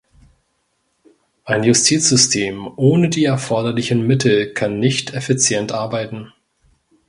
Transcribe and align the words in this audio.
Ein 1.45 1.63
Justizsystem 1.63 2.65
ohne 2.75 3.07
die 3.09 3.23
erforderlichen 3.25 4.01
Mittel 4.07 4.51
kann 4.51 4.79
nicht 4.79 5.13
effizient 5.13 5.73
arbeiten. 5.73 6.33